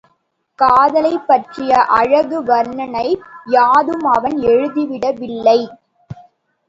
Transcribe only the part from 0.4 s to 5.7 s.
காதலைப்பற்றிய அழகு வருணனை யாதும் அவன் எழுதிவிடவில்லை.